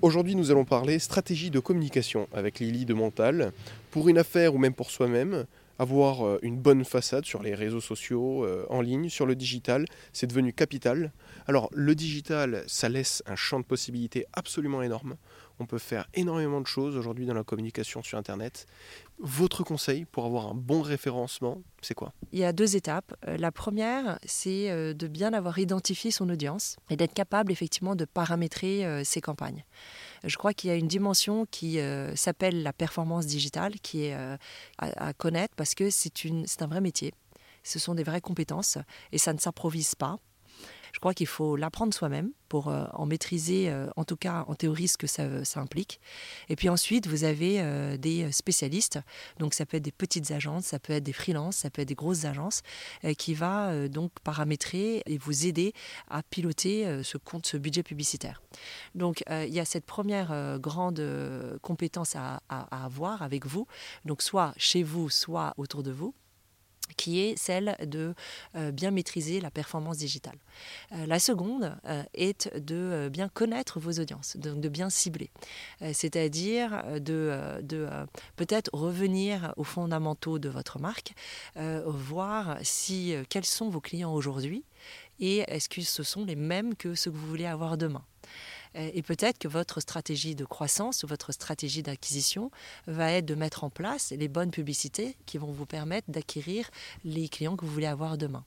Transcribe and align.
Aujourd'hui, 0.00 0.36
nous 0.36 0.52
allons 0.52 0.64
parler 0.64 1.00
stratégie 1.00 1.50
de 1.50 1.58
communication 1.58 2.28
avec 2.32 2.60
Lily 2.60 2.84
de 2.84 2.94
Mental. 2.94 3.52
Pour 3.90 4.08
une 4.08 4.16
affaire 4.16 4.54
ou 4.54 4.58
même 4.58 4.72
pour 4.72 4.92
soi-même, 4.92 5.44
avoir 5.80 6.24
euh, 6.24 6.38
une 6.42 6.56
bonne 6.56 6.84
façade 6.84 7.24
sur 7.24 7.42
les 7.42 7.52
réseaux 7.52 7.80
sociaux, 7.80 8.44
euh, 8.44 8.64
en 8.70 8.80
ligne, 8.80 9.08
sur 9.08 9.26
le 9.26 9.34
digital, 9.34 9.86
c'est 10.12 10.28
devenu 10.28 10.52
capital. 10.52 11.12
Alors, 11.48 11.68
le 11.72 11.96
digital, 11.96 12.62
ça 12.68 12.88
laisse 12.88 13.24
un 13.26 13.34
champ 13.34 13.58
de 13.58 13.64
possibilités 13.64 14.24
absolument 14.34 14.82
énorme. 14.82 15.16
On 15.60 15.66
peut 15.66 15.78
faire 15.78 16.06
énormément 16.14 16.60
de 16.60 16.66
choses 16.66 16.96
aujourd'hui 16.96 17.26
dans 17.26 17.34
la 17.34 17.44
communication 17.44 18.02
sur 18.02 18.18
Internet. 18.18 18.66
Votre 19.18 19.64
conseil 19.64 20.04
pour 20.04 20.24
avoir 20.24 20.46
un 20.46 20.54
bon 20.54 20.82
référencement, 20.82 21.62
c'est 21.82 21.94
quoi? 21.94 22.12
Il 22.32 22.38
y 22.38 22.44
a 22.44 22.52
deux 22.52 22.76
étapes. 22.76 23.14
Euh, 23.26 23.36
la 23.36 23.50
première, 23.50 24.18
c'est 24.24 24.70
euh, 24.70 24.94
de 24.94 25.08
bien 25.08 25.32
avoir 25.32 25.58
identifié 25.58 26.12
son 26.12 26.28
audience 26.30 26.76
et 26.90 26.96
d'être 26.96 27.14
capable 27.14 27.50
effectivement 27.50 27.96
de 27.96 28.04
paramétrer 28.04 28.86
euh, 28.86 29.02
ses 29.02 29.20
campagnes. 29.20 29.64
Je 30.22 30.36
crois 30.36 30.54
qu'il 30.54 30.70
y 30.70 30.72
a 30.72 30.76
une 30.76 30.88
dimension 30.88 31.46
qui 31.46 31.78
s'appelle 32.16 32.64
la 32.64 32.72
performance 32.72 33.26
digitale, 33.26 33.74
qui 33.80 34.06
est 34.06 34.16
à, 34.78 35.12
connaître 35.12 35.54
parce 35.54 35.76
que 35.76 35.90
c'est 35.90 36.62
un 36.62 36.66
vrai 36.66 36.80
métier. 36.80 37.14
Ce 37.62 37.78
sont 37.78 37.94
des 37.94 38.02
vraies 38.02 38.20
compétences 38.20 38.78
et 39.12 39.18
ça 39.18 39.32
ne 39.32 39.38
s'improvise 39.38 39.94
pas. 39.94 40.18
Je 40.98 41.00
crois 41.00 41.14
qu'il 41.14 41.28
faut 41.28 41.54
l'apprendre 41.54 41.94
soi-même 41.94 42.32
pour 42.48 42.66
euh, 42.66 42.86
en 42.92 43.06
maîtriser, 43.06 43.70
euh, 43.70 43.86
en 43.94 44.02
tout 44.02 44.16
cas 44.16 44.44
en 44.48 44.56
théorie, 44.56 44.88
ce 44.88 44.98
que 44.98 45.06
ça, 45.06 45.28
implique. 45.54 46.00
Et 46.48 46.56
puis 46.56 46.68
ensuite, 46.68 47.06
vous 47.06 47.22
avez 47.22 47.60
euh, 47.60 47.96
des 47.96 48.32
spécialistes. 48.32 48.98
Donc 49.38 49.54
ça 49.54 49.64
peut 49.64 49.76
être 49.76 49.84
des 49.84 49.92
petites 49.92 50.32
agences, 50.32 50.64
ça 50.64 50.80
peut 50.80 50.92
être 50.92 51.04
des 51.04 51.12
freelances, 51.12 51.58
ça 51.58 51.70
peut 51.70 51.82
être 51.82 51.88
des 51.88 51.94
grosses 51.94 52.24
agences 52.24 52.62
qui 53.16 53.34
va 53.34 53.86
donc 53.88 54.10
paramétrer 54.24 55.04
et 55.06 55.18
vous 55.18 55.46
aider 55.46 55.72
à 56.08 56.24
piloter 56.24 57.04
ce 57.04 57.16
compte, 57.16 57.46
ce 57.46 57.56
budget 57.56 57.84
publicitaire. 57.84 58.42
Donc 58.96 59.22
il 59.30 59.54
y 59.54 59.60
a 59.60 59.64
cette 59.64 59.86
première 59.86 60.58
grande 60.58 61.00
compétence 61.62 62.16
à 62.16 62.40
avoir 62.48 63.22
avec 63.22 63.46
vous. 63.46 63.68
Donc 64.04 64.20
soit 64.22 64.52
chez 64.56 64.82
vous, 64.82 65.10
soit 65.10 65.54
autour 65.58 65.84
de 65.84 65.92
vous 65.92 66.12
qui 66.96 67.20
est 67.20 67.36
celle 67.36 67.76
de 67.86 68.14
euh, 68.56 68.70
bien 68.70 68.90
maîtriser 68.90 69.40
la 69.40 69.50
performance 69.50 69.98
digitale. 69.98 70.36
Euh, 70.92 71.06
la 71.06 71.18
seconde 71.18 71.76
euh, 71.86 72.02
est 72.14 72.54
de 72.56 73.08
bien 73.12 73.28
connaître 73.28 73.80
vos 73.80 73.92
audiences, 73.92 74.36
donc 74.36 74.60
de 74.60 74.68
bien 74.68 74.90
cibler, 74.90 75.30
c'est-à-dire 75.92 76.82
de, 77.00 77.58
peut-être 78.36 78.70
revenir 78.72 79.52
aux 79.56 79.64
fondamentaux 79.64 80.38
de 80.38 80.48
votre 80.48 80.78
marque, 80.78 81.14
voir 81.56 82.58
si 82.62 83.14
quels 83.28 83.44
sont 83.44 83.68
vos 83.68 83.80
clients 83.80 84.12
aujourd'hui 84.12 84.64
et 85.20 85.38
est-ce 85.48 85.68
que 85.68 85.82
ce 85.82 86.02
sont 86.02 86.24
les 86.24 86.36
mêmes 86.36 86.74
que 86.74 86.94
ceux 86.94 87.10
que 87.10 87.16
vous 87.16 87.26
voulez 87.26 87.46
avoir 87.46 87.76
demain. 87.76 88.04
Euh, 88.76 88.90
et 88.92 89.02
peut-être 89.02 89.38
que 89.38 89.48
votre 89.48 89.80
stratégie 89.80 90.34
de 90.34 90.44
croissance 90.44 91.02
ou 91.02 91.06
votre 91.06 91.32
stratégie 91.32 91.82
d'acquisition 91.82 92.50
va 92.86 93.12
être 93.12 93.26
de 93.26 93.34
mettre 93.34 93.64
en 93.64 93.70
place 93.70 94.12
les 94.12 94.28
bonnes 94.28 94.50
publicités 94.50 95.16
qui 95.26 95.38
vont 95.38 95.52
vous 95.52 95.66
permettre 95.66 96.10
d'acquérir 96.10 96.70
les 97.04 97.28
clients 97.28 97.56
que 97.56 97.64
vous 97.64 97.72
voulez 97.72 97.86
avoir 97.86 98.18
demain. 98.18 98.44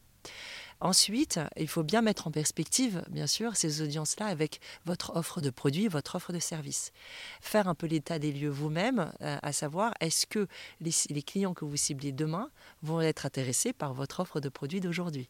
Ensuite, 0.82 1.40
il 1.58 1.68
faut 1.68 1.84
bien 1.84 2.02
mettre 2.02 2.26
en 2.26 2.32
perspective, 2.32 3.04
bien 3.10 3.28
sûr, 3.28 3.56
ces 3.56 3.84
audiences-là 3.84 4.26
avec 4.26 4.60
votre 4.86 5.16
offre 5.16 5.40
de 5.40 5.52
produits, 5.52 5.88
votre 5.88 6.16
offre 6.16 6.34
de 6.34 6.40
services. 6.40 6.92
Faire 7.40 7.68
un 7.68 7.76
peu 7.76 7.86
l'état 7.86 8.18
des 8.18 8.32
lieux 8.32 8.50
vous-même, 8.50 9.12
euh, 9.22 9.38
à 9.44 9.54
savoir, 9.54 9.94
est-ce 10.00 10.26
que 10.26 10.48
les, 10.80 11.22
clients 11.22 11.54
que 11.54 11.66
vous 11.66 11.78
ciblez 11.78 12.12
demain 12.12 12.50
vont 12.82 13.00
être 13.00 13.28
intéressés 13.28 13.74
par 13.74 13.94
votre 13.94 14.22
offre 14.22 14.40
de 14.40 14.50
produits 14.50 14.80
d'aujourd'hui? 14.80 15.30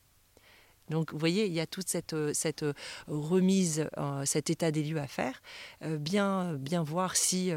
Donc 0.90 1.14
vous 1.14 1.18
voyez, 1.18 1.46
il 1.46 1.54
y 1.54 1.60
a 1.60 1.66
toute 1.66 1.88
cette, 1.88 2.14
euh, 2.14 2.34
euh, 2.64 2.74
remise, 3.08 3.88
euh, 3.98 4.26
cet 4.26 4.50
état 4.50 4.72
des 4.72 4.84
lieux 4.84 5.00
à 5.00 5.08
faire. 5.08 5.42
bien, 5.82 6.54
bien 6.54 6.84
voir 6.84 7.16
si 7.16 7.52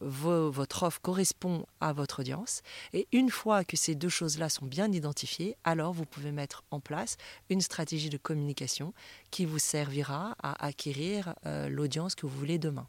votre 0.00 0.82
offre 0.82 1.00
correspond 1.00 1.66
à 1.80 1.92
votre 1.92 2.20
audience. 2.20 2.62
Et 2.92 3.06
une 3.12 3.30
fois 3.30 3.64
que 3.64 3.76
ces 3.76 3.94
deux 3.94 4.08
choses-là 4.08 4.48
sont 4.48 4.66
bien 4.66 4.90
identifiées, 4.90 5.56
alors 5.64 5.92
vous 5.92 6.06
pouvez 6.06 6.32
mettre 6.32 6.64
en 6.70 6.80
place 6.80 7.16
une 7.50 7.60
stratégie 7.60 8.10
de 8.10 8.18
communication 8.18 8.94
qui 9.30 9.44
vous 9.44 9.58
servira 9.58 10.36
à 10.42 10.66
acquérir 10.66 11.34
l'audience 11.68 12.14
que 12.14 12.26
vous 12.26 12.38
voulez 12.38 12.58
demain. 12.58 12.88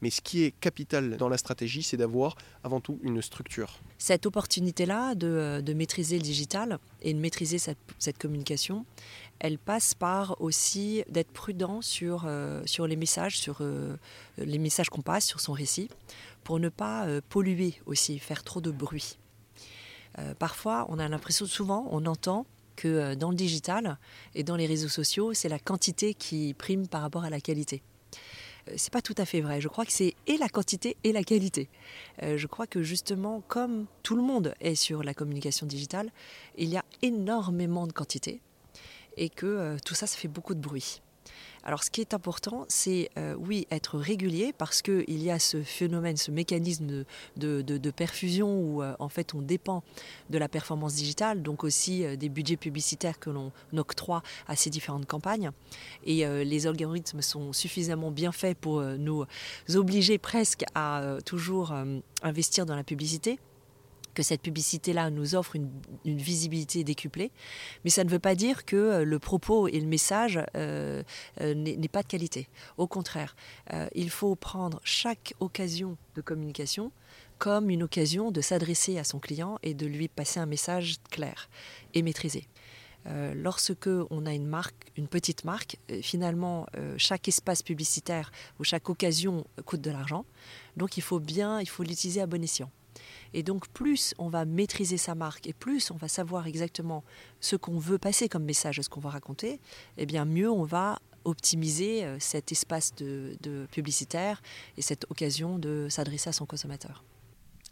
Mais 0.00 0.10
ce 0.10 0.20
qui 0.20 0.44
est 0.44 0.52
capital 0.52 1.16
dans 1.16 1.28
la 1.28 1.38
stratégie, 1.38 1.82
c'est 1.82 1.96
d'avoir 1.96 2.36
avant 2.62 2.80
tout 2.80 2.98
une 3.02 3.20
structure. 3.20 3.78
Cette 3.98 4.26
opportunité-là 4.26 5.14
de, 5.14 5.26
euh, 5.26 5.74
maîtriser 5.74 6.16
le 6.16 6.22
digital 6.22 6.78
et 7.02 7.12
de 7.12 7.18
maîtriser 7.18 7.58
cette, 7.58 7.78
communication, 8.18 8.84
elle 9.38 9.58
passe 9.58 9.94
par 9.94 10.40
aussi 10.40 11.04
d'être 11.08 11.30
prudent 11.30 11.82
sur, 11.82 12.24
euh, 12.26 12.62
sur 12.64 12.86
les 12.86 12.96
messages, 12.96 13.38
sur 13.38 13.58
euh, 13.60 13.96
les 14.38 14.58
messages 14.58 14.88
qu'on 14.88 15.02
passe, 15.02 15.26
sur 15.26 15.40
son 15.40 15.52
récit, 15.52 15.88
pour 16.44 16.58
ne 16.58 16.68
pas 16.68 17.06
polluer 17.28 17.74
aussi, 17.86 18.18
faire 18.18 18.42
trop 18.42 18.60
de 18.60 18.70
bruit. 18.70 19.18
parfois, 20.38 20.86
on 20.88 20.98
a 20.98 21.06
l'impression, 21.08 21.46
souvent, 21.46 21.86
on 21.90 22.06
entend 22.06 22.46
que 22.76 23.14
dans 23.14 23.30
le 23.30 23.36
digital 23.36 23.98
et 24.34 24.44
dans 24.44 24.56
les 24.56 24.66
réseaux 24.66 24.88
sociaux, 24.88 25.34
c'est 25.34 25.48
la 25.48 25.58
quantité 25.58 26.14
qui 26.14 26.54
prime 26.54 26.88
par 26.88 27.02
rapport 27.02 27.24
à 27.24 27.30
la 27.30 27.40
qualité. 27.40 27.82
C'est 28.76 28.92
pas 28.92 29.02
tout 29.02 29.14
à 29.18 29.24
fait 29.24 29.40
vrai. 29.40 29.60
Je 29.60 29.68
crois 29.68 29.84
que 29.84 29.92
c'est 29.92 30.14
et 30.26 30.36
la 30.36 30.48
quantité 30.48 30.96
et 31.04 31.12
la 31.12 31.22
qualité. 31.22 31.68
Euh, 32.22 32.36
je 32.36 32.46
crois 32.46 32.66
que 32.66 32.82
justement, 32.82 33.42
comme 33.48 33.86
tout 34.02 34.16
le 34.16 34.22
monde 34.22 34.54
est 34.60 34.74
sur 34.74 35.02
la 35.02 35.14
communication 35.14 35.66
digitale, 35.66 36.10
il 36.56 36.68
y 36.68 36.76
a 36.76 36.84
énormément 37.02 37.86
de 37.86 37.92
quantité 37.92 38.40
et 39.16 39.28
que 39.28 39.46
euh, 39.46 39.76
tout 39.84 39.94
ça, 39.94 40.06
ça 40.06 40.16
fait 40.16 40.28
beaucoup 40.28 40.54
de 40.54 40.60
bruit. 40.60 41.02
Alors 41.64 41.84
ce 41.84 41.90
qui 41.90 42.00
est 42.00 42.14
important, 42.14 42.64
c'est 42.68 43.10
euh, 43.18 43.34
oui 43.38 43.66
être 43.70 43.98
régulier 43.98 44.54
parce 44.56 44.80
qu'il 44.80 45.22
y 45.22 45.30
a 45.30 45.38
ce 45.38 45.62
phénomène, 45.62 46.16
ce 46.16 46.30
mécanisme 46.30 47.04
de, 47.36 47.90
perfusion 47.90 48.60
où 48.60 48.82
euh, 48.82 48.94
en 48.98 49.08
fait 49.08 49.34
on 49.34 49.42
dépend 49.42 49.82
de 50.30 50.38
la 50.38 50.48
performance 50.48 50.94
digitale, 50.94 51.42
donc 51.42 51.64
aussi 51.64 52.04
euh, 52.04 52.16
des 52.16 52.28
budgets 52.28 52.56
publicitaires 52.56 53.18
que 53.18 53.30
l'on 53.30 53.52
octroie 53.76 54.22
à 54.46 54.56
ces 54.56 54.70
différentes 54.70 55.06
campagnes. 55.06 55.50
Et 56.04 56.24
les 56.44 56.66
algorithmes 56.66 57.22
sont 57.22 57.52
suffisamment 57.52 58.10
bien 58.10 58.32
faits 58.32 58.56
pour 58.56 58.82
nous 58.82 59.24
obliger 59.74 60.18
presque 60.18 60.64
à 60.74 61.18
toujours 61.24 61.74
investir 62.22 62.66
dans 62.66 62.76
la 62.76 62.84
publicité 62.84 63.38
que 64.18 64.24
cette 64.24 64.42
publicité-là 64.42 65.10
nous 65.10 65.36
offre 65.36 65.54
une, 65.54 65.70
visibilité 66.04 66.82
décuplée, 66.82 67.30
mais 67.84 67.90
ça 67.90 68.02
ne 68.02 68.10
veut 68.10 68.18
pas 68.18 68.34
dire 68.34 68.64
que 68.64 68.74
euh, 68.74 69.04
le 69.04 69.20
propos 69.20 69.68
et 69.68 69.78
le 69.78 69.86
message 69.86 70.40
euh, 70.56 71.04
euh, 71.40 71.54
n'est 71.54 71.86
pas 71.86 72.02
de 72.02 72.08
qualité. 72.08 72.48
Au 72.78 72.88
contraire, 72.88 73.36
il 73.94 74.10
faut 74.10 74.34
prendre 74.34 74.80
chaque 74.82 75.34
occasion 75.38 75.96
de 76.16 76.20
communication 76.20 76.90
comme 77.38 77.70
une 77.70 77.84
occasion 77.84 78.32
de 78.32 78.40
s'adresser 78.40 78.98
à 78.98 79.04
son 79.04 79.20
client 79.20 79.58
et 79.62 79.72
de 79.72 79.86
lui 79.86 80.08
passer 80.08 80.40
un 80.40 80.46
message 80.46 80.96
clair 81.10 81.48
et 81.94 82.02
maîtrisé. 82.02 82.48
lorsque 83.34 83.90
on 84.10 84.26
a 84.26 84.32
une 84.34 84.46
marque, 84.46 84.90
une 84.96 85.06
petite 85.06 85.44
marque, 85.44 85.76
finalement, 86.02 86.66
chaque 86.96 87.28
espace 87.28 87.62
publicitaire 87.62 88.32
ou 88.58 88.64
chaque 88.64 88.88
occasion 88.90 89.46
coûte 89.64 89.80
de 89.80 89.90
l'argent. 89.90 90.24
Donc 90.76 90.96
il 90.96 91.02
faut 91.02 91.20
bien, 91.20 91.60
il 91.60 91.68
faut 91.68 91.84
l'utiliser 91.84 92.20
à 92.20 92.26
bon 92.26 92.42
escient. 92.42 92.70
Et 93.34 93.42
donc 93.42 93.68
plus 93.68 94.14
on 94.18 94.28
va 94.28 94.44
maîtriser 94.44 94.96
sa 94.96 95.14
marque 95.14 95.46
et 95.46 95.52
plus 95.52 95.90
on 95.90 95.96
va 95.96 96.08
savoir 96.08 96.46
exactement 96.46 97.04
ce 97.40 97.56
qu'on 97.56 97.78
veut 97.78 97.98
passer 97.98 98.28
comme 98.28 98.44
message, 98.44 98.80
ce 98.80 98.88
qu'on 98.88 99.00
va 99.00 99.10
raconter, 99.10 99.52
et 99.52 99.60
eh 99.98 100.06
bien 100.06 100.24
mieux 100.24 100.50
on 100.50 100.64
va 100.64 100.98
optimiser 101.24 102.04
euh, 102.04 102.16
cet 102.20 102.52
espace 102.52 102.94
de, 102.94 103.36
de 103.42 103.66
publicitaire 103.70 104.40
et 104.76 104.82
cette 104.82 105.04
occasion 105.10 105.58
de 105.58 105.88
s'adresser 105.90 106.30
à 106.30 106.32
son 106.32 106.46
consommateur. 106.46 107.04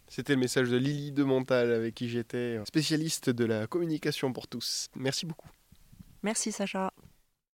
C'était 0.08 0.34
le 0.34 0.40
message 0.40 0.68
de 0.68 0.76
Lily 0.76 1.12
de 1.12 1.24
Montal 1.24 1.72
avec 1.72 1.94
qui 1.94 2.08
j'étais 2.08 2.60
spécialiste 2.66 3.30
de 3.30 3.44
la 3.44 3.66
communication 3.66 4.32
pour 4.32 4.46
tous. 4.46 4.88
Merci 4.94 5.26
beaucoup. 5.26 5.48
Merci 6.22 6.52
Sacha. 6.52 6.92